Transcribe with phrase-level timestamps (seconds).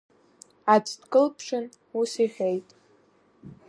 [0.73, 1.65] Аӡә дкылԥшын,
[1.99, 2.67] ус иҳәеит…